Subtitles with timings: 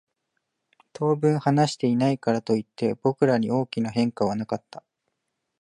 [0.93, 4.81] 当分話していないからといって、僕らに大きな変化はなかった。